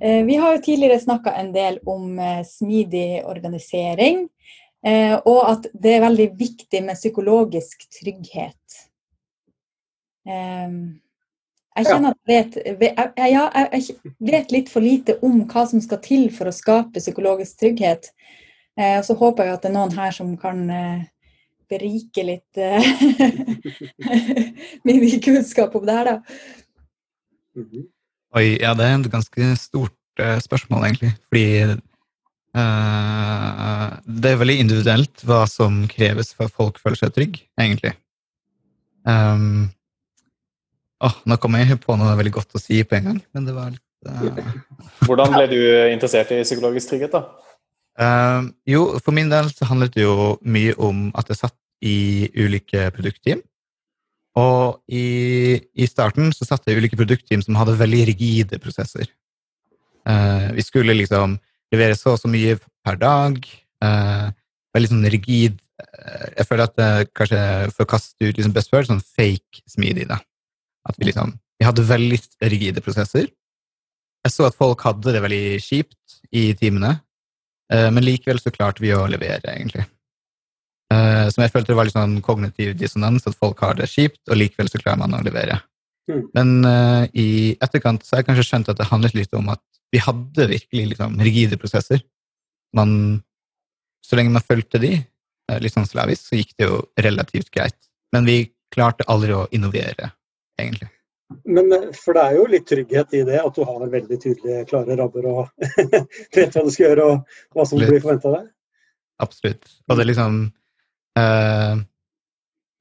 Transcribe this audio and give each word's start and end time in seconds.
Eh, 0.00 0.24
vi 0.24 0.36
har 0.36 0.56
jo 0.56 0.62
tidligere 0.62 0.98
snakka 1.00 1.32
en 1.32 1.52
del 1.52 1.78
om 1.86 2.18
eh, 2.18 2.44
smidig 2.44 3.24
organisering, 3.24 4.28
eh, 4.86 5.14
og 5.14 5.50
at 5.50 5.66
det 5.72 5.94
er 5.94 6.04
veldig 6.08 6.28
viktig 6.38 6.82
med 6.82 6.98
psykologisk 6.98 7.86
trygghet. 8.00 8.58
Jeg 10.24 11.84
kjenner 11.84 12.14
at 12.14 12.30
jeg 12.32 12.76
vet, 12.80 13.18
ja, 13.28 13.42
jeg 13.74 14.14
vet 14.24 14.52
litt 14.54 14.70
for 14.72 14.80
lite 14.80 15.18
om 15.26 15.42
hva 15.50 15.66
som 15.68 15.82
skal 15.84 16.00
til 16.00 16.30
for 16.32 16.48
å 16.48 16.54
skape 16.54 16.96
psykologisk 17.02 17.58
trygghet. 17.60 18.08
Så 19.04 19.18
håper 19.20 19.44
jeg 19.44 19.58
at 19.58 19.66
det 19.66 19.68
er 19.68 19.74
noen 19.74 19.92
her 19.92 20.16
som 20.16 20.30
kan 20.40 20.62
berike 21.68 22.24
litt 22.24 22.62
min 24.88 25.04
kunnskap 25.28 25.76
om 25.76 25.84
det 25.84 25.98
her, 25.98 26.14
da. 26.14 26.16
Oi, 28.34 28.56
ja, 28.58 28.72
det 28.74 28.86
er 28.86 28.96
et 28.98 29.12
ganske 29.12 29.48
stort 29.60 30.22
uh, 30.22 30.38
spørsmål, 30.42 30.88
egentlig. 30.88 31.12
Fordi 31.30 31.44
uh, 32.58 33.90
det 34.04 34.32
er 34.32 34.40
veldig 34.40 34.56
individuelt 34.64 35.22
hva 35.28 35.44
som 35.50 35.84
kreves 35.90 36.32
for 36.34 36.48
at 36.48 36.56
folk 36.56 36.80
føler 36.82 36.98
seg 36.98 37.14
trygge, 37.14 37.44
egentlig. 37.60 37.94
Um, 39.06 39.70
oh, 41.04 41.14
nå 41.30 41.38
kom 41.38 41.54
jeg 41.60 41.78
på 41.84 41.94
noe 42.00 42.16
veldig 42.18 42.34
godt 42.34 42.58
å 42.58 42.62
si 42.62 42.82
på 42.82 42.98
en 42.98 43.10
gang, 43.12 43.22
men 43.36 43.46
det 43.46 43.54
var 43.54 43.70
litt 43.70 44.08
uh... 44.08 44.22
Hvordan 45.04 45.34
ble 45.36 45.46
du 45.54 45.60
interessert 45.92 46.32
i 46.34 46.42
psykologisk 46.42 46.90
trygghet, 46.90 47.14
da? 47.14 47.22
Uh, 47.94 48.50
jo, 48.66 48.86
for 48.98 49.14
min 49.14 49.30
del 49.30 49.46
så 49.54 49.70
handlet 49.70 49.94
det 49.94 50.08
jo 50.08 50.34
mye 50.42 50.74
om 50.82 51.12
at 51.14 51.30
jeg 51.30 51.44
satt 51.44 51.58
i 51.84 52.26
ulike 52.34 52.88
produktteam. 52.96 53.44
Og 54.40 54.80
i, 54.90 55.60
i, 55.78 55.86
starten 55.86 56.32
så 56.34 56.46
satte 56.46 56.70
jeg 56.70 56.82
ulike 56.82 56.98
produktteam 56.98 57.42
som 57.44 57.58
hadde 57.58 57.76
veldig 57.78 58.00
rigide 58.10 58.58
prosesser. 58.62 59.06
Uh, 60.04 60.50
vi 60.56 60.64
skulle 60.66 60.96
liksom 60.96 61.36
levere 61.72 61.96
så 61.96 62.16
og 62.16 62.20
så 62.22 62.30
mye 62.30 62.56
per 62.84 62.98
dag. 63.00 63.38
Uh, 63.84 64.34
veldig 64.74 64.90
sånn 64.90 65.06
rigid 65.12 65.56
uh, 65.78 66.26
Jeg 66.38 66.46
føler 66.48 66.66
at 66.66 66.76
det 66.78 66.90
kanskje 67.14 67.40
for 67.76 67.86
å 67.86 67.90
kaste 67.94 68.26
ut 68.26 68.34
liksom 68.34 68.56
best 68.56 68.74
før, 68.74 68.86
sånn 68.88 69.04
fake 69.04 69.62
smidig. 69.70 70.08
da. 70.10 70.18
At 70.88 70.98
vi 70.98 71.12
liksom 71.12 71.36
Vi 71.60 71.68
hadde 71.68 71.86
veldig 71.86 72.18
rigide 72.50 72.82
prosesser. 72.82 73.30
Jeg 74.24 74.32
så 74.32 74.48
at 74.48 74.58
folk 74.58 74.82
hadde 74.82 75.14
det 75.14 75.22
veldig 75.22 75.60
kjipt 75.62 76.18
i 76.34 76.48
timene, 76.56 76.96
men 77.68 78.02
likevel 78.02 78.40
så 78.40 78.50
klarte 78.50 78.80
vi 78.82 78.90
å 78.96 79.04
levere, 79.06 79.52
egentlig. 79.52 79.84
Uh, 80.94 81.26
som 81.32 81.42
jeg 81.42 81.50
følte 81.50 81.74
var 81.74 81.88
litt 81.88 81.96
sånn 81.96 82.20
kognitiv 82.22 82.74
dissonans, 82.78 83.26
at 83.26 83.38
folk 83.38 83.62
har 83.64 83.78
det 83.78 83.88
kjipt, 83.90 84.20
og 84.28 84.38
likevel 84.38 84.68
så 84.70 84.78
klarer 84.78 85.00
man 85.00 85.16
å 85.16 85.22
levere. 85.24 85.58
Mm. 86.10 86.24
Men 86.36 86.50
uh, 86.68 87.04
i 87.16 87.54
etterkant 87.64 88.04
så 88.04 88.14
har 88.14 88.22
jeg 88.22 88.28
kanskje 88.28 88.46
skjønt 88.50 88.70
at 88.70 88.80
det 88.80 88.90
handlet 88.90 89.16
litt 89.16 89.34
om 89.36 89.48
at 89.54 89.62
vi 89.94 90.02
hadde 90.02 90.50
virkelig 90.50 90.92
liksom, 90.92 91.16
rigide 91.24 91.58
prosesser. 91.60 92.02
Man, 92.76 93.22
så 94.04 94.18
lenge 94.18 94.34
man 94.36 94.44
fulgte 94.44 94.82
de, 94.82 94.96
uh, 95.50 95.58
litt 95.64 95.74
sånn 95.74 95.88
slavisk, 95.88 96.28
så 96.28 96.40
gikk 96.40 96.52
det 96.58 96.68
jo 96.68 96.82
relativt 97.00 97.50
greit. 97.54 97.78
Men 98.14 98.28
vi 98.28 98.42
klarte 98.74 99.06
aldri 99.10 99.34
å 99.34 99.46
innovere, 99.54 100.12
egentlig. 100.60 100.90
Men 101.48 101.72
for 101.96 102.16
det 102.16 102.22
er 102.22 102.36
jo 102.36 102.44
litt 102.50 102.66
trygghet 102.68 103.14
i 103.16 103.22
det, 103.26 103.38
at 103.40 103.56
du 103.56 103.64
har 103.66 103.86
veldig 103.90 104.18
tydelige, 104.20 104.66
klare 104.68 104.96
rabber 105.00 105.30
og 105.30 105.70
vet 106.36 106.52
hva 106.54 106.62
du 106.62 106.70
skal 106.70 106.90
gjøre 106.90 107.06
og 107.08 107.38
hva 107.56 107.66
som 107.66 107.80
blir 107.80 107.96
forventa 107.96 108.30
av 108.30 108.36
deg? 108.36 108.50
Absolutt. 109.24 109.72
Og 109.88 109.98
det 109.98 110.06
liksom 110.10 110.44
Uh, 111.14 111.82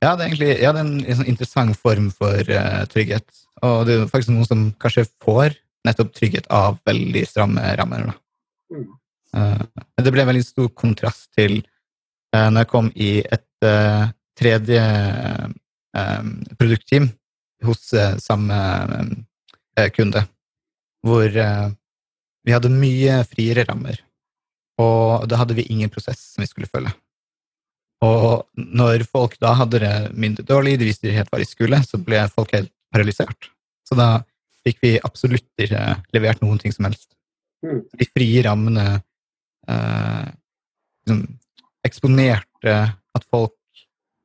ja, 0.03 0.15
det 0.17 0.23
er 0.23 0.27
egentlig 0.27 0.53
ja, 0.57 0.71
det 0.73 0.81
er 0.81 0.87
en, 0.87 0.95
en 1.05 1.19
sånn 1.19 1.29
interessant 1.31 1.79
form 1.79 2.09
for 2.13 2.49
uh, 2.49 2.83
trygghet. 2.91 3.27
Og 3.63 3.85
det 3.87 3.95
er 3.95 4.09
faktisk 4.11 4.33
noen 4.33 4.49
som 4.49 4.65
kanskje 4.81 5.05
får 5.23 5.55
nettopp 5.87 6.13
trygghet 6.15 6.49
av 6.53 6.79
veldig 6.87 7.23
stramme 7.27 7.63
rammer. 7.79 8.09
Mm. 8.73 8.87
Uh, 9.33 9.61
det 10.03 10.13
ble 10.13 10.25
en 10.25 10.31
veldig 10.31 10.45
stor 10.45 10.71
kontrast 10.75 11.29
til 11.37 11.61
uh, 12.35 12.49
når 12.49 12.63
jeg 12.63 12.71
kom 12.73 12.91
i 12.95 13.13
et 13.23 13.47
tredje 14.35 14.79
produktteam 16.59 17.05
hos 17.63 17.93
samme 18.19 18.57
kunde, 19.95 20.23
hvor 20.99 21.29
vi 21.31 22.51
hadde 22.51 22.73
mye 22.73 23.21
friere 23.29 23.63
rammer. 23.69 24.01
Og 24.83 25.29
da 25.31 25.39
hadde 25.39 25.55
vi 25.55 25.69
ingen 25.71 25.93
prosess 25.93 26.33
som 26.33 26.43
vi 26.43 26.49
skulle 26.49 26.67
følge. 26.67 26.91
Og 28.03 28.43
når 28.57 29.05
folk 29.07 29.37
da 29.41 29.53
hadde 29.55 29.79
det 29.83 29.95
mindre 30.19 30.45
dårlig, 30.47 30.77
de 30.79 30.89
visste 30.89 31.13
helt 31.13 31.29
hva 31.31 31.39
de 31.39 31.47
skulle, 31.47 31.79
så 31.87 31.99
ble 32.01 32.25
folk 32.33 32.51
helt 32.55 32.71
paralysert. 32.93 33.49
Så 33.87 33.97
da 33.99 34.23
fikk 34.63 34.79
vi 34.83 34.93
absolutt 35.03 35.47
ikke 35.59 35.81
levert 36.15 36.41
noen 36.43 36.59
ting 36.61 36.73
som 36.75 36.87
helst. 36.87 37.11
Mm. 37.63 37.83
De 37.99 38.07
frie 38.09 38.43
rammene 38.45 38.85
eh, 39.69 40.27
liksom, 41.03 41.23
eksponerte 41.87 42.75
at 42.91 43.27
folk 43.31 43.55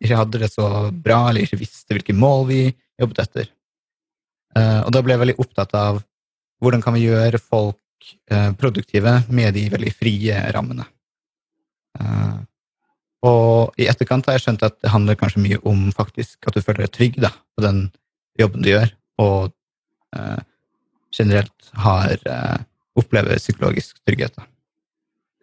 ikke 0.02 0.18
hadde 0.20 0.42
det 0.44 0.50
så 0.52 0.68
bra, 0.94 1.24
eller 1.28 1.44
ikke 1.44 1.60
visste 1.60 1.94
hvilke 1.94 2.14
mål 2.14 2.46
vi 2.50 2.60
jobbet 2.98 3.24
etter. 3.24 3.50
Eh, 4.58 4.80
og 4.84 4.92
da 4.94 5.02
ble 5.02 5.14
jeg 5.14 5.24
veldig 5.24 5.38
opptatt 5.42 5.74
av 5.78 6.00
hvordan 6.62 6.82
kan 6.82 6.96
vi 6.96 7.06
gjøre 7.06 7.38
folk 7.42 8.12
eh, 8.30 8.50
produktive 8.58 9.20
med 9.34 9.54
de 9.58 9.66
veldig 9.74 9.94
frie 9.94 10.38
rammene. 10.54 10.86
Og 13.26 13.80
i 13.80 13.88
etterkant 13.90 14.28
har 14.28 14.36
jeg 14.36 14.44
skjønt 14.46 14.66
at 14.66 14.76
det 14.82 14.92
handler 14.92 15.18
kanskje 15.18 15.42
mye 15.42 15.58
om 15.66 15.88
faktisk 15.96 16.46
at 16.46 16.54
du 16.54 16.62
føler 16.62 16.86
deg 16.86 16.92
trygg 16.94 17.18
da, 17.24 17.32
på 17.58 17.64
den 17.64 17.88
jobben 18.38 18.62
du 18.62 18.70
gjør, 18.70 18.92
og 19.18 19.50
eh, 20.14 20.38
generelt 21.14 21.72
har 21.82 22.14
eh, 22.14 22.60
opplever 22.98 23.40
psykologisk 23.42 23.98
trygghet. 24.06 24.38
da. 24.38 24.46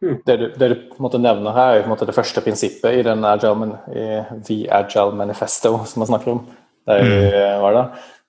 Hmm. 0.02 0.22
Det 0.26 0.38
du, 0.38 0.46
det 0.60 0.70
du 0.70 0.76
på 0.90 1.00
en 1.00 1.08
måte 1.08 1.20
nevner 1.20 1.56
her, 1.56 1.76
er 1.76 1.84
på 1.84 1.90
en 1.90 1.96
måte 1.96 2.08
det 2.08 2.16
første 2.16 2.44
prinsippet 2.44 3.00
i 3.00 3.04
den 3.04 3.26
agile, 3.28 3.80
i 3.92 4.08
The 4.48 4.58
Agile 4.72 5.16
Manifesto 5.16 5.78
som 5.88 6.04
man 6.04 6.12
snakker 6.14 6.32
om. 6.32 6.42
Det 6.86 6.96
er 6.96 7.02
jo, 7.02 7.14
mm. 7.14 7.62
hva 7.62 7.70
er 7.70 7.78
det? 7.80 7.86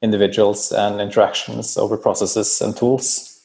Individuals 0.07 0.71
and 0.73 1.01
interactions 1.01 1.77
over 1.77 1.97
processes 1.97 2.63
and 2.63 2.77
tools. 2.77 3.43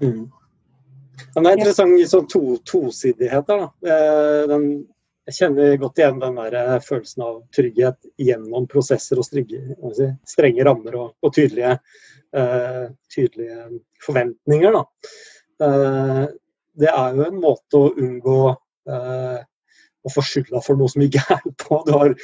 Mm. 0.00 0.28
Men 1.34 1.44
det 1.44 1.50
er 1.50 1.58
interessant 1.60 2.12
sånn 2.12 2.30
to, 2.30 2.42
tosidighet. 2.66 3.48
da. 3.48 3.70
den, 4.48 4.68
jeg 5.28 5.36
kjenner 5.36 5.74
godt 5.76 6.00
igjen 6.00 6.20
den 6.22 6.38
der 6.40 6.54
eh, 6.56 6.74
følelsen 6.80 7.24
av 7.26 7.40
trygghet 7.52 7.98
gjennom 8.16 8.64
prosesser 8.70 9.20
og 9.20 9.26
strenge, 9.26 9.60
si, 9.96 10.06
strenge 10.28 10.64
rammer 10.64 10.96
og, 10.96 11.10
og 11.20 11.34
tydelige, 11.36 11.74
uh, 12.36 12.86
tydelige, 13.12 13.66
forventninger. 14.04 14.78
Uh, 15.60 16.24
det 16.80 16.88
er 16.94 17.18
jo 17.18 17.26
en 17.26 17.42
måte 17.42 17.76
å 17.76 17.90
unngå 17.92 18.38
uh, 18.54 19.36
å 20.08 20.12
få 20.12 20.24
skylda 20.24 20.62
for 20.64 20.80
noe 20.80 20.90
som 20.92 21.04
ikke 21.04 21.22
er 21.36 21.44
på. 21.62 21.80
Du 21.86 21.92
har 21.94 22.14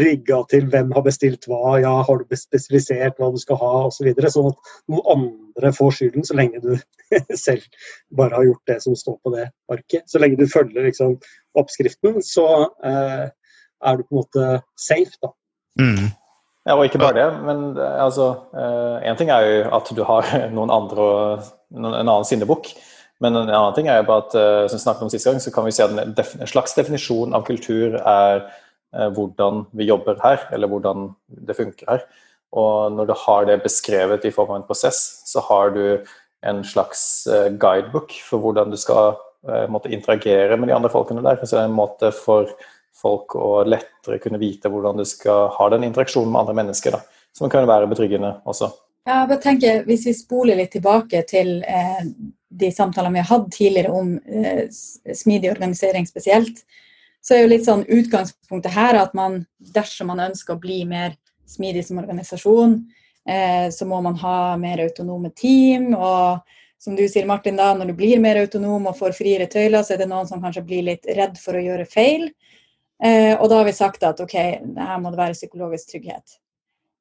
rigga 0.00 0.40
til 0.52 0.68
hvem 0.72 0.94
har 0.96 1.04
bestilt 1.06 1.48
hva, 1.50 1.76
ja, 1.82 1.92
har 2.06 2.22
du 2.22 2.38
spesifisert 2.38 3.20
hva 3.20 3.32
du 3.34 3.38
skal 3.42 3.60
ha 3.60 3.74
osv. 3.88 3.98
Så 3.98 4.08
videre, 4.08 4.32
sånn 4.32 4.50
at 4.50 4.72
noen 4.90 5.04
andre 5.16 5.74
får 5.76 5.98
skylden, 5.98 6.26
så 6.26 6.38
lenge 6.38 6.62
du 6.64 6.72
selv 7.44 7.66
bare 8.18 8.38
har 8.38 8.48
gjort 8.48 8.72
det 8.72 8.80
som 8.86 8.96
står 8.98 9.20
på 9.22 9.34
det 9.36 9.46
arket. 9.72 10.06
Så 10.10 10.22
lenge 10.22 10.40
du 10.40 10.48
følger 10.50 10.88
liksom, 10.88 11.18
oppskriften, 11.58 12.18
så 12.26 12.48
eh, 12.86 13.28
er 13.82 13.98
du 13.98 14.04
på 14.06 14.16
en 14.16 14.22
måte 14.22 14.50
safe, 14.78 15.14
da. 15.22 15.34
Mm. 15.80 16.10
Ja, 16.62 16.76
og 16.76 16.84
ikke 16.86 17.00
bare 17.02 17.16
det, 17.18 17.28
men 17.42 17.62
eh, 17.74 17.98
altså 18.04 18.28
Én 18.54 19.10
eh, 19.10 19.18
ting 19.18 19.32
er 19.34 19.46
jo 19.46 19.62
at 19.74 19.88
du 19.90 20.02
har 20.06 20.28
noen 20.56 20.70
andre 20.70 21.06
og 21.06 21.46
en 21.74 21.94
annen 21.94 22.26
syndebukk. 22.28 22.70
Men 23.22 23.38
en 23.38 23.50
annen 23.50 23.76
ting 23.76 23.88
er 23.90 24.00
jo 24.00 24.08
bare 24.08 24.24
at 24.24 24.34
uh, 24.34 24.64
som 24.66 24.78
vi 24.78 24.82
snakket 24.82 25.06
om 25.06 25.12
siste 25.12 25.30
gang, 25.30 25.40
så 25.42 25.52
kan 25.54 25.66
vi 25.66 25.74
si 25.74 25.84
at 25.84 25.94
en, 25.94 26.50
slags 26.50 26.74
definisjon 26.78 27.36
av 27.36 27.46
kultur 27.46 27.96
er 28.00 28.42
uh, 28.42 29.08
hvordan 29.14 29.64
vi 29.78 29.88
jobber 29.90 30.18
her, 30.24 30.42
eller 30.54 30.70
hvordan 30.72 31.12
det 31.46 31.58
funker 31.58 31.94
her. 31.94 32.04
Og 32.52 32.92
når 32.92 33.08
du 33.08 33.14
har 33.22 33.46
det 33.48 33.62
beskrevet 33.64 34.26
i 34.28 34.34
form 34.34 34.50
av 34.52 34.60
en 34.60 34.68
prosess, 34.68 35.00
så 35.30 35.44
har 35.46 35.72
du 35.76 35.84
en 36.42 36.64
slags 36.66 37.24
uh, 37.30 37.48
guidebook 37.48 38.14
for 38.26 38.42
hvordan 38.42 38.72
du 38.72 38.80
skal 38.80 39.18
måtte 39.74 39.90
interagere 39.90 40.54
med 40.54 40.68
de 40.70 40.74
andre 40.76 40.86
folkene 40.86 41.18
der. 41.24 41.40
Så 41.42 41.56
det 41.56 41.64
er 41.64 41.66
en 41.66 41.74
måte 41.74 42.12
for 42.14 42.46
folk 42.94 43.34
å 43.34 43.64
lettere 43.66 44.20
kunne 44.22 44.38
vite 44.38 44.70
hvordan 44.70 45.00
du 45.00 45.02
skal 45.08 45.48
ha 45.56 45.66
den 45.72 45.82
interaksjonen 45.88 46.30
med 46.30 46.44
andre 46.44 46.54
mennesker. 46.60 46.94
Da, 46.94 47.00
som 47.34 47.50
kan 47.50 47.66
være 47.66 47.88
betryggende 47.90 48.36
også. 48.46 48.70
Ja, 49.08 49.24
jeg 49.26 49.40
tenker, 49.42 49.82
Hvis 49.88 50.06
vi 50.06 50.14
spoler 50.14 50.58
litt 50.58 50.72
tilbake 50.76 51.24
til 51.26 51.56
eh, 51.66 52.04
de 52.52 52.70
samtalene 52.74 53.16
vi 53.16 53.22
har 53.24 53.30
hatt 53.30 53.50
tidligere 53.54 53.92
om 53.96 54.14
eh, 54.18 54.64
smidig 55.14 55.50
organisering 55.52 56.06
spesielt, 56.06 56.64
så 57.22 57.36
er 57.36 57.44
jo 57.44 57.52
litt 57.52 57.66
sånn 57.66 57.84
utgangspunktet 57.86 58.74
her 58.74 58.98
at 58.98 59.14
man, 59.14 59.42
dersom 59.74 60.10
man 60.10 60.24
ønsker 60.24 60.56
å 60.56 60.62
bli 60.62 60.82
mer 60.88 61.14
smidig 61.48 61.84
som 61.86 62.00
organisasjon, 62.02 62.74
eh, 63.28 63.68
så 63.72 63.86
må 63.88 64.00
man 64.04 64.18
ha 64.22 64.56
mer 64.60 64.82
autonome 64.84 65.30
team. 65.36 65.94
og 65.94 66.42
som 66.82 66.96
du 66.98 67.04
sier, 67.06 67.26
Martin, 67.30 67.54
da, 67.54 67.68
når 67.78 67.92
du 67.92 67.94
blir 67.94 68.18
mer 68.18 68.40
autonom 68.40 68.88
og 68.90 68.96
får 68.98 69.12
friere 69.14 69.46
tøyler, 69.46 69.84
så 69.86 69.94
er 69.94 70.00
det 70.00 70.08
noen 70.10 70.26
som 70.26 70.40
kanskje 70.42 70.64
blir 70.66 70.82
litt 70.88 71.06
redd 71.06 71.36
for 71.38 71.54
å 71.54 71.62
gjøre 71.62 71.86
feil. 71.86 72.24
Eh, 72.98 73.36
og 73.36 73.46
da 73.50 73.60
har 73.60 73.68
vi 73.68 73.74
sagt 73.76 74.02
at 74.06 74.18
ok, 74.22 74.34
her 74.34 74.98
må 74.98 75.12
det 75.12 75.20
være 75.20 75.36
psykologisk 75.38 75.92
trygghet. 75.92 76.40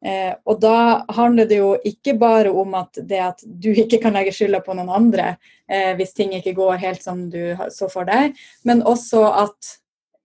Eh, 0.05 0.33
og 0.49 0.61
da 0.63 1.03
handler 1.13 1.45
det 1.45 1.59
jo 1.59 1.75
ikke 1.85 2.15
bare 2.17 2.49
om 2.49 2.73
at 2.79 2.97
det 3.05 3.19
at 3.21 3.43
du 3.45 3.69
ikke 3.69 3.99
kan 4.01 4.15
legge 4.17 4.33
skylda 4.33 4.63
på 4.65 4.73
noen 4.73 4.89
andre 4.89 5.35
eh, 5.69 5.91
hvis 5.99 6.15
ting 6.17 6.33
ikke 6.33 6.55
går 6.57 6.79
helt 6.81 7.03
som 7.05 7.27
du 7.29 7.53
så 7.69 7.89
for 7.91 8.09
deg, 8.09 8.33
men 8.65 8.81
også 8.81 9.27
at 9.43 9.75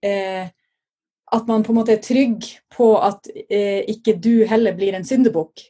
eh, 0.01 0.49
at 1.31 1.47
man 1.47 1.63
på 1.63 1.73
en 1.73 1.79
måte 1.81 1.93
er 1.93 2.03
trygg 2.03 2.45
på 2.73 2.93
at 3.03 3.27
eh, 3.49 3.83
ikke 3.91 4.15
du 4.23 4.45
heller 4.47 4.75
blir 4.77 4.95
en 4.95 5.05
syndebukk. 5.05 5.65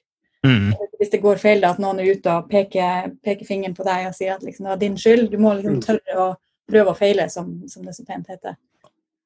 Mm. 0.45 0.74
Hvis 1.00 1.09
det 1.09 1.21
går 1.24 1.39
feil, 1.42 1.63
da, 1.63 1.71
at 1.74 1.81
noen 1.81 2.00
er 2.00 2.12
ute 2.13 2.30
og 2.30 2.50
peker, 2.51 3.09
peker 3.25 3.48
fingeren 3.48 3.75
på 3.77 3.86
deg 3.88 4.06
og 4.09 4.13
sier 4.15 4.36
at 4.36 4.45
liksom, 4.45 4.68
det 4.68 4.74
var 4.75 4.81
din 4.83 4.98
skyld. 5.01 5.31
Du 5.31 5.39
må 5.42 5.56
liksom 5.57 5.80
Mm. 5.80 5.81
tørre 5.81 6.18
å 6.21 6.27
prøve 6.69 6.94
og 6.94 7.00
feile, 7.00 7.25
som, 7.30 7.50
som 7.68 7.86
det 7.86 7.95
så 7.95 8.06
pent 8.06 8.30
heter. 8.30 8.54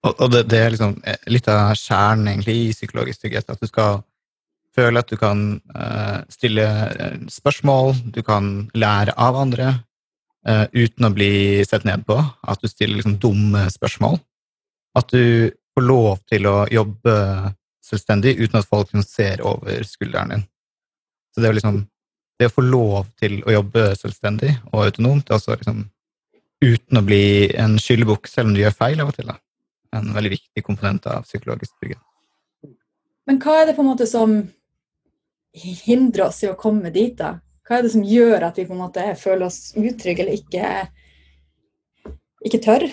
Og, 0.07 0.13
og 0.16 0.31
det, 0.31 0.45
det 0.50 0.60
er 0.60 0.72
liksom 0.74 0.95
eh, 1.06 1.19
litt 1.28 1.48
av 1.51 1.75
kjernen 1.75 2.31
egentlig 2.31 2.56
i 2.62 2.72
psykologisk 2.74 3.22
trygghet. 3.22 3.51
At 3.51 3.62
du 3.62 3.68
skal 3.68 4.00
føle 4.75 5.01
at 5.01 5.12
du 5.12 5.18
kan 5.19 5.44
eh, 5.75 6.19
stille 6.31 6.65
eh, 6.65 7.18
spørsmål, 7.31 7.95
du 8.15 8.21
kan 8.25 8.69
lære 8.77 9.15
av 9.19 9.39
andre 9.39 9.68
eh, 10.47 10.65
uten 10.73 11.07
å 11.07 11.13
bli 11.15 11.31
sett 11.68 11.85
ned 11.88 12.06
på. 12.07 12.18
At 12.19 12.63
du 12.63 12.69
stiller 12.71 13.00
liksom 13.00 13.19
dumme 13.21 13.68
spørsmål. 13.73 14.19
At 14.97 15.12
du 15.12 15.51
får 15.75 15.88
lov 15.88 16.21
til 16.31 16.47
å 16.50 16.65
jobbe 16.71 17.15
selvstendig 17.85 18.38
uten 18.39 18.59
at 18.59 18.68
folk 18.69 18.89
liksom 18.91 19.07
ser 19.07 19.44
over 19.47 19.83
skulderen 19.88 20.35
din. 20.35 20.44
Så 21.31 21.44
det 21.44 21.53
liksom 21.56 21.85
det 22.39 22.50
å 22.50 22.56
få 22.56 22.63
lov 22.65 23.06
til 23.21 23.39
å 23.45 23.53
jobbe 23.53 23.91
selvstendig 24.00 24.56
og 24.71 24.88
autonomt, 24.88 25.29
er 25.29 25.59
liksom 25.62 25.85
uten 26.62 26.97
å 26.97 27.06
bli 27.06 27.23
en 27.57 27.77
skyllebukk 27.79 28.27
selv 28.29 28.50
om 28.50 28.56
du 28.56 28.63
gjør 28.63 28.75
feil 28.75 29.03
av 29.03 29.12
og 29.12 29.18
til. 29.18 29.29
da 29.29 29.38
en 29.95 30.13
veldig 30.15 30.31
viktig 30.38 30.63
komponent 30.63 31.07
av 31.12 31.25
psykologisk 31.27 31.75
bygge. 31.83 32.00
Men 33.29 33.39
hva 33.41 33.62
er 33.62 33.69
det 33.69 33.77
på 33.77 33.83
en 33.83 33.91
måte 33.91 34.07
som 34.09 34.39
hindrer 35.53 36.27
oss 36.30 36.42
i 36.45 36.50
å 36.51 36.57
komme 36.59 36.92
dit, 36.94 37.15
da? 37.18 37.38
Hva 37.68 37.77
er 37.77 37.86
det 37.86 37.94
som 37.94 38.03
gjør 38.03 38.48
at 38.48 38.57
vi 38.59 38.68
på 38.68 38.75
en 38.75 38.83
måte 38.83 39.03
føler 39.19 39.48
oss 39.48 39.71
utrygge 39.80 40.25
eller 40.25 40.39
ikke, 40.39 40.71
ikke 42.48 42.62
tør? 42.63 42.88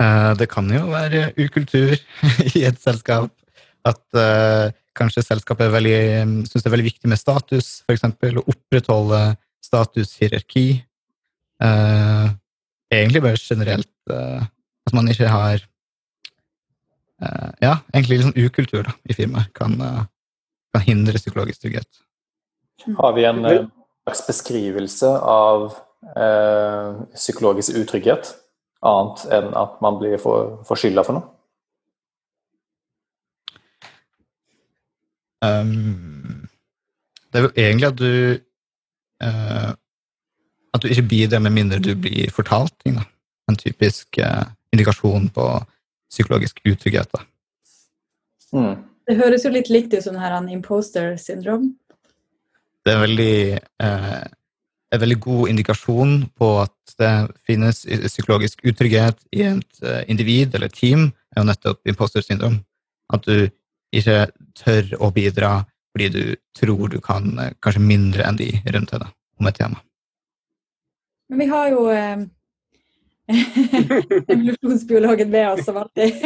Eh, 0.00 0.32
Det 0.38 0.48
kan 0.50 0.68
jo 0.72 0.86
være 0.92 1.30
ukultur 1.38 1.96
i 2.56 2.64
et 2.68 2.80
selskap. 2.80 3.32
At 3.80 4.02
uh, 4.12 4.68
kanskje 4.92 5.24
selskapet 5.24 5.64
er 5.64 5.72
syns 6.44 6.60
det 6.60 6.68
er 6.68 6.74
veldig 6.74 6.90
viktig 6.90 7.08
med 7.08 7.16
status, 7.16 7.80
f.eks. 7.88 8.04
Å 8.04 8.42
opprettholde 8.44 9.20
statushierarki. 9.64 10.82
Uh, 11.64 12.28
egentlig 12.92 13.22
bare 13.24 13.40
generelt 13.40 14.12
uh, 14.12 14.44
at 14.84 14.96
man 14.96 15.08
ikke 15.08 15.32
har 15.32 15.64
Ja, 17.20 17.74
egentlig 17.92 18.16
litt 18.16 18.26
sånn 18.28 18.46
ukultur 18.46 18.86
da, 18.86 18.94
i 19.04 19.16
firmaet 19.16 19.50
kan, 19.56 19.74
eh, 19.84 20.04
kan 20.72 20.84
hindre 20.86 21.20
psykologisk 21.20 21.60
trygghet. 21.60 22.00
Har 22.96 23.12
vi 23.12 23.26
en 23.28 23.44
eh, 23.44 23.66
slags 24.06 24.26
beskrivelse 24.26 25.10
av 25.20 25.66
eh, 26.16 27.02
psykologisk 27.14 27.76
utrygghet? 27.76 28.32
Annet 28.80 29.26
enn 29.36 29.52
at 29.60 29.76
man 29.84 29.98
blir 30.00 30.16
for, 30.22 30.62
for 30.64 30.80
skylda 30.80 31.04
for 31.04 31.18
noe? 31.18 31.28
Um, 35.44 36.48
det 37.32 37.38
er 37.38 37.44
jo 37.46 37.52
egentlig 37.56 37.88
at 37.88 37.96
du 37.96 38.12
uh, 39.24 39.70
At 40.74 40.82
du 40.82 40.88
ikke 40.92 41.06
bidrar 41.08 41.40
med 41.40 41.54
mindre 41.56 41.78
du 41.80 41.94
blir 41.96 42.28
fortalt 42.30 42.74
ting. 42.84 42.98
da. 42.98 43.06
En 43.48 43.56
typisk 43.56 44.18
uh, 44.20 44.44
indikasjon 44.72 45.30
på 45.34 45.46
psykologisk 46.10 46.60
utrygghet. 46.66 47.10
da. 47.14 47.24
Mm. 48.52 48.74
Det 49.08 49.16
høres 49.18 49.46
jo 49.46 49.54
litt 49.54 49.70
likt 49.70 49.94
ut 49.94 50.04
som 50.04 50.18
her 50.20 50.36
en 50.36 50.50
imposter 50.52 51.16
syndrom. 51.18 51.72
Det 52.84 52.94
er 52.94 53.02
veldig 53.02 53.38
eh, 53.58 54.20
en 54.90 55.00
veldig 55.00 55.18
god 55.22 55.50
indikasjon 55.52 56.14
på 56.38 56.50
at 56.64 56.94
det 56.98 57.12
finnes 57.46 57.84
psykologisk 57.86 58.64
utrygghet 58.66 59.20
i 59.36 59.44
et 59.46 59.82
eh, 59.84 60.02
individ 60.10 60.54
eller 60.54 60.72
team, 60.74 61.10
er 61.30 61.42
jo 61.42 61.48
nettopp 61.48 61.90
imposter 61.90 62.24
syndrom. 62.26 62.58
At 63.14 63.26
du 63.26 63.48
ikke 63.94 64.26
tør 64.58 64.90
å 64.98 65.10
bidra 65.14 65.60
fordi 65.90 66.08
du 66.14 66.24
tror 66.58 66.90
du 66.90 66.98
kan 67.02 67.30
eh, 67.38 67.54
kanskje 67.62 67.84
mindre 67.86 68.26
enn 68.26 68.38
de 68.40 68.50
rundt 68.74 68.94
deg 68.94 69.06
om 69.40 69.50
et 69.50 69.58
tema. 69.58 69.80
Men 71.30 71.44
vi 71.44 71.48
har 71.50 71.70
jo 71.70 71.86
eh, 71.94 72.26
evolusjonsbiologen 74.28 75.30
med 75.30 75.52
oss 75.52 75.64
som 75.64 75.76
alltid. 75.76 76.14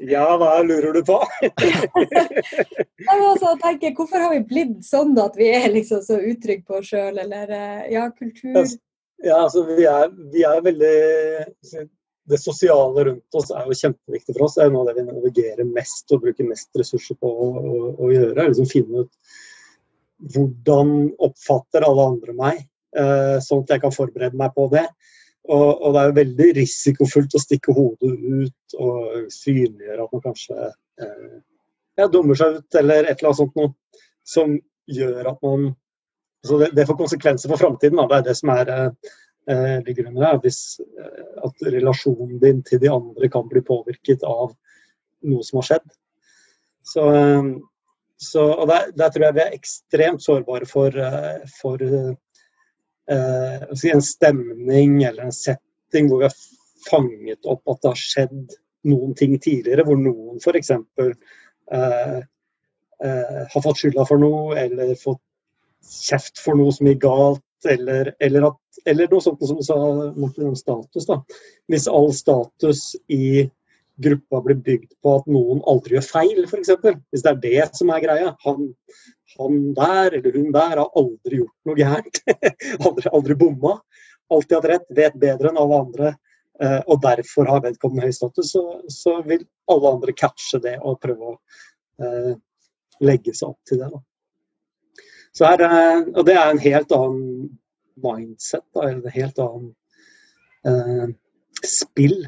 Ja, 0.00 0.24
hva 0.40 0.62
lurer 0.64 0.94
du 0.96 1.02
på? 1.04 1.18
Jeg 1.44 3.16
må 3.20 3.26
også 3.34 3.50
tenke, 3.60 3.90
Hvorfor 3.92 4.22
har 4.24 4.30
vi 4.32 4.38
blitt 4.48 4.78
sånn 4.86 5.12
at 5.20 5.34
vi 5.36 5.50
er 5.52 5.66
liksom 5.74 6.00
så 6.06 6.16
utrygge 6.16 6.64
på 6.64 6.78
oss 6.78 6.88
sjøl, 6.88 7.18
eller 7.20 7.52
eh, 7.52 7.82
ja, 7.92 8.06
kultur 8.08 8.62
Ja, 9.20 9.42
altså 9.42 9.66
vi 9.68 9.84
er, 9.84 10.08
vi 10.32 10.46
er 10.48 10.64
veldig 10.64 10.94
Det 12.32 12.40
sosiale 12.40 13.04
rundt 13.10 13.36
oss 13.42 13.52
er 13.52 13.68
jo 13.68 13.76
kjempeviktig 13.76 14.38
for 14.38 14.46
oss. 14.46 14.56
Det 14.56 14.64
er 14.64 14.72
noe 14.72 14.86
av 14.86 14.88
det 14.88 15.02
vi 15.02 15.06
navigerer 15.10 15.68
mest 15.68 16.16
og 16.16 16.24
bruker 16.24 16.48
mest 16.48 16.80
ressurser 16.80 17.20
på 17.20 17.28
å, 17.28 17.52
å, 17.60 17.78
å 18.00 18.10
gjøre. 18.14 18.48
Liksom 18.48 18.72
finne 18.72 19.04
ut 19.04 19.38
hvordan 20.32 21.10
oppfatter 21.20 21.84
alle 21.86 22.06
andre 22.14 22.34
meg, 22.36 22.64
eh, 22.96 23.36
sånn 23.44 23.64
at 23.64 23.74
jeg 23.74 23.84
kan 23.84 23.94
forberede 23.94 24.38
meg 24.38 24.52
på 24.56 24.66
det. 24.72 24.86
Og, 25.48 25.68
og 25.82 25.94
det 25.94 26.00
er 26.02 26.16
veldig 26.18 26.48
risikofullt 26.60 27.34
å 27.34 27.40
stikke 27.40 27.74
hodet 27.74 28.10
ut 28.12 28.74
og 28.78 29.30
synliggjøre 29.32 30.04
at 30.04 30.12
man 30.12 30.24
kanskje 30.26 30.58
eh, 30.68 31.38
ja, 31.98 32.08
dummer 32.12 32.38
seg 32.38 32.58
ut 32.58 32.78
eller 32.80 33.08
et 33.08 33.16
eller 33.16 33.30
annet 33.30 33.40
sånt 33.40 33.56
noe 33.58 33.72
som 34.28 34.52
gjør 34.90 35.32
at 35.32 35.40
man 35.46 35.70
altså 36.42 36.60
det, 36.60 36.70
det 36.76 36.86
får 36.88 37.00
konsekvenser 37.00 37.52
for 37.52 37.60
framtiden. 37.60 38.00
Det 38.10 38.18
er 38.20 38.28
det 38.28 38.36
som 38.38 38.52
er 38.54 38.70
eh, 38.74 39.78
ligger 39.86 40.10
under 40.10 40.26
her. 40.26 40.38
Hvis, 40.44 40.80
eh, 40.80 41.24
at 41.46 41.66
relasjonen 41.66 42.38
din 42.42 42.62
til 42.66 42.80
de 42.82 42.92
andre 42.92 43.32
kan 43.32 43.48
bli 43.48 43.64
påvirket 43.64 44.24
av 44.28 44.54
noe 45.28 45.44
som 45.46 45.60
har 45.60 45.68
skjedd. 45.70 45.90
Så, 46.92 47.06
eh, 47.16 47.50
så, 48.20 48.46
og 48.52 48.68
der, 48.68 48.90
der 48.96 49.12
tror 49.12 49.28
jeg 49.28 49.38
vi 49.38 49.44
er 49.46 49.56
ekstremt 49.56 50.24
sårbare 50.24 50.68
for, 50.68 50.96
eh, 50.96 51.46
for 51.60 51.80
en 53.08 54.02
stemning 54.04 55.02
eller 55.02 55.24
en 55.26 55.34
setting 55.34 56.10
hvor 56.10 56.20
vi 56.20 56.28
har 56.28 56.36
fanget 56.88 57.48
opp 57.48 57.62
at 57.68 57.80
det 57.82 57.90
har 57.92 58.02
skjedd 58.02 58.58
noen 58.88 59.14
ting 59.16 59.36
tidligere, 59.40 59.84
hvor 59.84 59.98
noen 60.00 60.40
f.eks. 60.40 60.70
Eh, 60.70 62.18
eh, 63.04 63.40
har 63.52 63.64
fått 63.64 63.82
skylda 63.82 64.06
for 64.08 64.22
noe, 64.22 64.56
eller 64.58 64.94
fått 65.00 65.22
kjeft 65.84 66.40
for 66.40 66.58
noe 66.58 66.72
som 66.74 66.88
gikk 66.88 67.02
galt, 67.04 67.44
eller, 67.68 68.14
eller, 68.24 68.50
at, 68.50 68.82
eller 68.88 69.10
noe 69.12 69.24
sånt 69.24 69.42
som 69.44 69.60
du 69.60 69.64
sa 69.66 69.76
om 69.76 70.56
status. 70.56 71.08
da. 71.08 71.20
Hvis 71.68 71.88
all 71.90 72.12
status 72.16 72.94
i 73.12 73.48
gruppa 74.00 74.40
blir 74.46 74.56
bygd 74.64 74.94
på 75.04 75.18
at 75.18 75.26
noen 75.28 75.60
aldri 75.68 75.98
gjør 75.98 76.08
feil, 76.08 76.44
f.eks. 76.46 76.72
Hvis 77.12 77.26
det 77.26 77.34
er 77.34 77.42
det 77.44 77.66
som 77.76 77.92
er 77.92 78.04
greia. 78.04 78.34
Han, 78.46 78.70
han 79.38 79.60
der 79.76 80.16
eller 80.18 80.36
hun 80.38 80.50
der 80.54 80.76
har 80.80 80.90
aldri 80.98 81.40
gjort 81.42 81.56
noe 81.68 81.78
gærent. 81.78 82.20
aldri, 82.86 83.06
aldri 83.12 83.36
bomma. 83.40 83.76
Alltid 84.30 84.56
hatt 84.58 84.68
rett, 84.70 84.86
vet 84.94 85.16
bedre 85.18 85.50
enn 85.50 85.58
alle 85.58 85.78
andre. 85.84 86.10
eh, 86.62 86.80
Og 86.86 87.00
derfor 87.02 87.48
har 87.50 87.62
vedkommende 87.64 88.06
høy 88.08 88.14
status, 88.14 88.52
så, 88.54 88.62
så 88.90 89.16
vil 89.26 89.46
alle 89.70 89.94
andre 89.96 90.12
catche 90.18 90.60
det 90.62 90.76
og 90.80 91.00
prøve 91.02 91.32
å 91.32 91.38
eh, 92.02 92.34
legge 93.00 93.34
seg 93.34 93.48
opp 93.52 93.60
til 93.66 93.80
det. 93.82 93.90
da. 93.94 94.02
Så 95.32 95.46
her, 95.46 95.62
er- 95.66 96.06
og 96.14 96.24
det 96.26 96.34
er 96.36 96.50
en 96.50 96.62
helt 96.62 96.92
annen 96.92 97.48
mindset, 98.00 98.64
da, 98.74 98.86
eller 98.88 99.06
en 99.06 99.14
helt 99.18 99.38
annen 99.42 99.70
eh, 100.66 101.08
spill. 101.66 102.22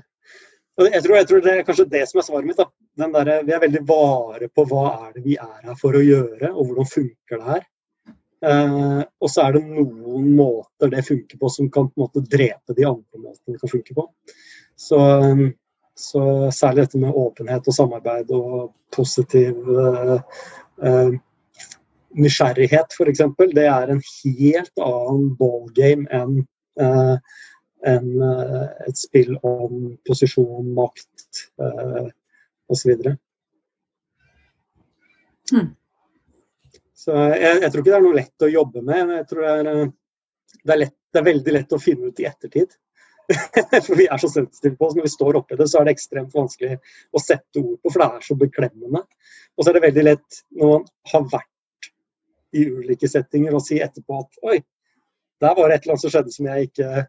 Jeg 0.80 1.02
tror, 1.04 1.16
jeg 1.18 1.28
tror 1.28 1.42
det 1.44 1.52
er 1.52 1.66
kanskje 1.68 1.84
det 1.92 2.02
som 2.08 2.18
er 2.20 2.24
svaret 2.24 2.48
mitt. 2.48 2.60
der, 2.96 3.30
vi 3.44 3.52
er 3.52 3.60
veldig 3.60 3.82
vare 3.88 4.48
på 4.48 4.64
hva 4.70 4.84
er 5.06 5.10
det 5.16 5.24
vi 5.24 5.34
er 5.36 5.66
her 5.68 5.76
for 5.76 5.96
å 5.96 6.00
gjøre, 6.00 6.48
og 6.52 6.70
hvordan 6.70 6.88
funker 6.88 7.40
det 7.42 7.48
her. 7.48 7.66
Eh, 8.42 9.02
og 9.22 9.30
så 9.30 9.44
er 9.44 9.58
det 9.58 9.66
noen 9.66 10.30
måter 10.34 10.90
det 10.90 11.04
funker 11.06 11.38
på 11.38 11.50
som 11.52 11.68
kan 11.70 11.90
på 11.90 12.00
en 12.00 12.06
måte 12.06 12.24
drepe 12.24 12.74
de 12.74 12.86
andre 12.88 13.20
måtene 13.20 13.54
det 13.54 13.60
kan 13.60 13.70
funke 13.74 13.98
på. 13.98 14.06
Så, 14.80 14.98
så 15.94 16.24
særlig 16.50 16.86
dette 16.86 17.02
med 17.04 17.20
åpenhet 17.20 17.68
og 17.68 17.76
samarbeid 17.76 18.32
og 18.34 18.72
positiv 18.96 19.68
eh, 19.76 20.16
eh, 20.88 21.12
nysgjerrighet, 22.18 22.96
f.eks., 22.96 23.22
det 23.54 23.68
er 23.68 23.92
en 23.92 24.02
helt 24.02 24.84
annen 24.88 25.30
ballgame 25.38 26.08
enn 26.12 26.42
eh, 26.80 27.16
enn, 27.86 28.10
eh, 28.22 28.66
et 28.88 28.98
spill 28.98 29.36
om 29.42 29.92
posisjon, 30.06 30.72
makt 30.76 31.42
eh, 31.62 32.10
osv. 32.72 32.92
Hmm. 35.52 35.72
Så 37.02 37.16
jeg, 37.34 37.58
jeg 37.64 37.70
tror 37.72 37.82
ikke 37.82 37.90
det 37.90 37.98
er 37.98 38.06
noe 38.06 38.18
lett 38.20 38.46
å 38.46 38.52
jobbe 38.52 38.84
med. 38.84 39.06
men 39.08 39.16
Jeg 39.20 39.28
tror 39.30 39.44
det 39.44 39.52
er, 39.56 39.70
eh, 39.72 39.92
det 40.62 40.74
er, 40.74 40.80
lett, 40.84 40.96
det 41.12 41.20
er 41.20 41.28
veldig 41.28 41.54
lett 41.58 41.76
å 41.76 41.82
finne 41.82 42.10
ut 42.10 42.22
i 42.22 42.28
ettertid. 42.30 42.76
for 43.86 43.96
vi 43.96 44.06
er 44.10 44.20
så 44.20 44.28
sensitive 44.30 44.76
på 44.76 44.88
oss. 44.88 44.96
Når 44.98 45.08
vi 45.08 45.14
står 45.14 45.38
oppi 45.40 45.58
det, 45.58 45.68
så 45.70 45.80
er 45.80 45.88
det 45.88 45.96
ekstremt 45.96 46.34
vanskelig 46.36 46.76
å 47.10 47.22
sette 47.22 47.62
ord 47.62 47.80
på, 47.80 47.90
for 47.90 48.02
det 48.02 48.08
er 48.08 48.28
så 48.28 48.36
beklemmende. 48.38 49.02
Og 49.56 49.64
så 49.64 49.70
er 49.70 49.78
det 49.78 49.86
veldig 49.88 50.04
lett 50.06 50.44
når 50.58 50.72
man 50.72 50.86
har 51.12 51.26
vært 51.32 51.90
i 52.52 52.66
ulike 52.68 53.08
settinger, 53.08 53.54
å 53.56 53.64
si 53.64 53.78
etterpå 53.80 54.18
at 54.20 54.40
oi, 54.50 54.58
der 55.42 55.54
var 55.56 55.70
det 55.70 55.78
et 55.78 55.86
eller 55.86 55.96
annet 55.96 56.04
som 56.04 56.12
skjedde 56.12 56.34
som 56.34 56.48
jeg 56.50 56.68
ikke 56.68 57.04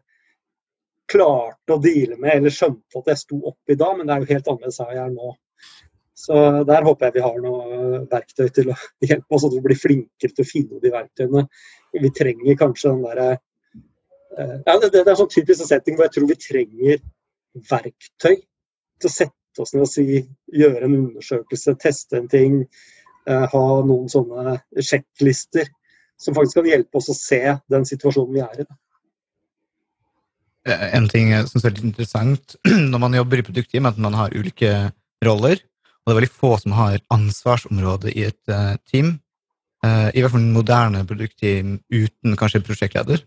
klarte 1.14 1.76
å 1.76 1.80
deale 1.82 2.18
med 2.20 2.40
eller 2.40 2.54
skjønte 2.54 3.00
at 3.00 3.10
jeg 3.12 3.22
sto 3.22 3.40
oppi 3.50 3.78
da, 3.78 3.92
men 3.94 4.08
det 4.08 4.14
er 4.14 4.24
jo 4.24 4.30
helt 4.34 4.50
annerledes 4.52 4.80
her 4.82 4.94
jeg 4.96 5.02
er 5.06 5.14
nå. 5.14 5.32
Så 6.24 6.40
der 6.68 6.86
håper 6.86 7.08
jeg 7.08 7.16
vi 7.16 7.24
har 7.24 7.38
noe 7.42 8.02
verktøy 8.10 8.46
til 8.54 8.70
å 8.72 8.76
hjelpe 9.08 9.36
oss, 9.36 9.46
at 9.46 9.56
vi 9.56 9.62
blir 9.64 9.80
flinkere 9.80 10.32
til 10.32 10.44
å 10.44 10.48
finne 10.48 10.82
de 10.82 10.92
verktøyene. 10.94 11.46
Vi 12.00 12.10
trenger 12.16 12.58
kanskje 12.60 12.92
den 12.92 13.04
derre 13.04 13.28
eh, 13.34 14.56
ja, 14.66 14.76
det, 14.82 14.90
er 15.00 15.12
en 15.12 15.22
sånn 15.22 15.32
typisk 15.34 15.66
setting 15.68 15.98
hvor 15.98 16.08
jeg 16.08 16.16
tror 16.16 16.28
vi 16.30 16.40
trenger 16.40 17.02
verktøy 17.70 18.34
til 18.34 19.10
å 19.10 19.14
sette 19.14 19.62
oss 19.62 19.74
ned 19.74 19.84
og 19.86 19.90
si, 19.90 20.22
gjøre 20.54 20.86
en 20.86 20.98
undersøkelse, 20.98 21.76
teste 21.82 22.18
en 22.18 22.30
ting, 22.30 22.62
eh, 23.28 23.46
ha 23.52 23.64
noen 23.86 24.10
sånne 24.10 24.58
sjekklister 24.78 25.70
som 26.20 26.34
faktisk 26.34 26.60
kan 26.60 26.70
hjelpe 26.70 26.98
oss 26.98 27.10
å 27.10 27.18
se 27.18 27.42
den 27.70 27.86
situasjonen 27.88 28.34
vi 28.34 28.42
er 28.42 28.64
i. 28.64 28.66
Eh, 28.66 28.83
en 30.64 31.08
ting 31.12 31.30
jeg 31.32 31.48
syns 31.50 31.66
er 31.66 31.74
litt 31.74 31.86
interessant 31.90 32.56
når 32.92 33.02
man 33.02 33.16
jobber 33.18 33.40
i 33.40 33.46
produktteam, 33.46 33.88
at 33.88 34.00
man 34.00 34.16
har 34.16 34.34
ulike 34.36 34.72
roller. 35.24 35.60
Og 35.60 36.10
det 36.10 36.14
er 36.14 36.20
veldig 36.20 36.36
få 36.36 36.54
som 36.60 36.74
har 36.76 36.98
ansvarsområde 37.14 38.12
i 38.12 38.26
et 38.28 38.52
uh, 38.52 38.76
team. 38.88 39.14
Uh, 39.84 40.08
I 40.12 40.24
hvert 40.24 40.34
fall 40.34 40.46
moderne 40.54 41.04
produktteam 41.08 41.78
uten 41.92 42.36
kanskje 42.40 42.62
prosjektleder. 42.64 43.24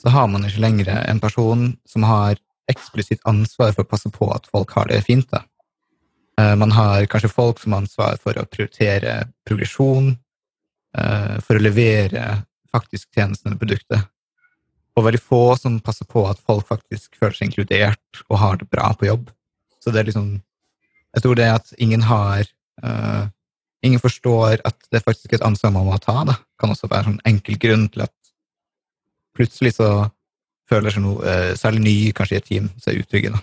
Så 0.00 0.12
har 0.14 0.30
man 0.30 0.46
ikke 0.46 0.62
lenger 0.62 0.90
en 1.02 1.20
person 1.22 1.72
som 1.88 2.06
har 2.08 2.38
eksplisitt 2.70 3.22
ansvar 3.28 3.74
for 3.74 3.84
å 3.84 3.90
passe 3.90 4.10
på 4.14 4.30
at 4.32 4.46
folk 4.50 4.70
har 4.78 4.90
det 4.90 5.02
fint. 5.04 5.26
da. 5.30 5.42
Man 6.56 6.70
har 6.72 7.04
kanskje 7.10 7.32
folk 7.32 7.58
som 7.60 7.74
har 7.74 7.82
ansvar 7.82 8.14
for 8.22 8.38
å 8.38 8.46
prioritere 8.48 9.26
progresjon, 9.44 10.14
for 10.94 11.58
å 11.58 11.60
levere 11.60 12.22
faktisk 12.72 13.10
tjenesten 13.18 13.50
eller 13.50 13.60
produktet 13.60 14.06
og 14.96 15.06
veldig 15.06 15.20
få 15.22 15.42
som 15.58 15.80
passer 15.84 16.08
på 16.08 16.24
at 16.28 16.40
folk 16.46 16.66
faktisk 16.68 17.18
føler 17.18 17.36
seg 17.36 17.50
inkludert 17.50 18.22
og 18.28 18.40
har 18.42 18.60
det 18.60 18.68
bra 18.70 18.92
på 18.98 19.08
jobb. 19.08 19.28
Så 19.80 19.92
det 19.92 20.02
er 20.02 20.10
liksom 20.10 20.40
Jeg 21.10 21.22
tror 21.22 21.34
det 21.34 21.44
er 21.44 21.54
at 21.58 21.72
ingen 21.78 22.02
har 22.06 22.46
uh, 22.84 23.26
Ingen 23.82 23.98
forstår 23.98 24.60
at 24.64 24.76
det 24.92 25.00
er 25.00 25.06
faktisk 25.06 25.32
et 25.32 25.42
ansvar 25.42 25.72
man 25.72 25.86
må 25.86 25.96
ta. 25.96 26.20
Det 26.28 26.36
kan 26.60 26.70
også 26.70 26.86
være 26.86 26.98
en 27.00 27.14
sånn 27.14 27.22
enkel 27.26 27.56
grunn 27.58 27.86
til 27.88 28.02
at 28.04 28.12
plutselig 29.34 29.72
så 29.78 30.10
føler 30.68 30.92
seg 30.92 31.02
noe 31.02 31.24
uh, 31.24 31.54
særlig 31.56 31.80
ny 31.86 31.94
kanskje 32.12 32.36
i 32.36 32.40
et 32.42 32.48
team, 32.50 32.68
så 32.76 32.90
er 32.90 33.00
utrygge. 33.00 33.32
da. 33.32 33.40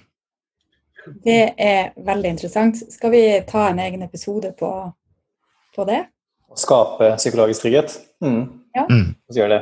Det 1.26 1.42
er 1.58 1.90
veldig 2.06 2.36
interessant. 2.36 2.78
Skal 2.94 3.12
vi 3.12 3.24
ta 3.50 3.66
en 3.72 3.82
egen 3.82 4.06
episode 4.06 4.54
på, 4.60 4.70
på 5.76 5.88
det? 5.90 6.04
Skape 6.56 7.16
psykologisk 7.18 7.66
trygghet? 7.66 7.98
Mm. 8.22 8.44
Ja. 8.76 8.86
Mm. 8.92 9.16
Så 9.32 9.42
gjør 9.42 9.56
det. 9.56 9.62